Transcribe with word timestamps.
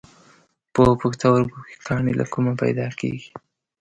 په 0.73 0.81
پښتورګو 1.01 1.59
کې 1.67 1.75
کاڼي 1.87 2.13
له 2.19 2.25
کومه 2.33 2.53
پیدا 2.61 2.87
کېږي؟ 2.99 3.29